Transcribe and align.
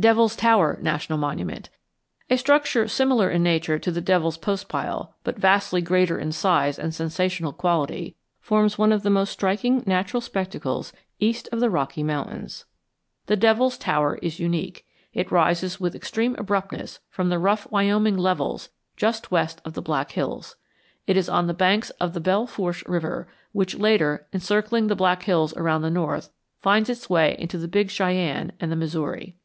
DEVIL'S 0.00 0.34
TOWER 0.34 0.76
NATIONAL 0.82 1.18
MONUMENT 1.18 1.70
A 2.28 2.36
structure 2.36 2.88
similar 2.88 3.30
in 3.30 3.44
nature 3.44 3.78
to 3.78 3.92
the 3.92 4.00
Devil's 4.00 4.36
Postpile, 4.36 5.14
but 5.22 5.38
vastly 5.38 5.80
greater 5.80 6.18
in 6.18 6.32
size 6.32 6.80
and 6.80 6.92
sensational 6.92 7.52
quality, 7.52 8.16
forms 8.40 8.76
one 8.76 8.90
of 8.90 9.04
the 9.04 9.08
most 9.08 9.30
striking 9.30 9.84
natural 9.86 10.20
spectacles 10.20 10.92
east 11.20 11.48
of 11.52 11.60
the 11.60 11.70
Rocky 11.70 12.02
Mountains. 12.02 12.64
The 13.26 13.36
Devil's 13.36 13.78
Tower 13.78 14.18
is 14.20 14.40
unique. 14.40 14.84
It 15.12 15.30
rises 15.30 15.78
with 15.78 15.94
extreme 15.94 16.34
abruptness 16.38 16.98
from 17.08 17.28
the 17.28 17.38
rough 17.38 17.66
Wyoming 17.70 18.16
levels 18.18 18.70
just 18.96 19.30
west 19.30 19.60
of 19.64 19.74
the 19.74 19.80
Black 19.80 20.10
Hills. 20.10 20.56
It 21.06 21.16
is 21.16 21.28
on 21.28 21.46
the 21.46 21.54
banks 21.54 21.90
of 22.00 22.14
the 22.14 22.20
Belle 22.20 22.48
Fourche 22.48 22.84
River, 22.88 23.28
which 23.52 23.76
later, 23.76 24.26
encircling 24.34 24.88
the 24.88 24.96
Black 24.96 25.22
Hills 25.22 25.56
around 25.56 25.82
the 25.82 25.88
north, 25.88 26.30
finds 26.60 26.90
its 26.90 27.08
way 27.08 27.36
into 27.38 27.56
the 27.58 27.68
Big 27.68 27.92
Cheyenne 27.92 28.50
and 28.58 28.72
the 28.72 28.76
Missouri. 28.76 29.36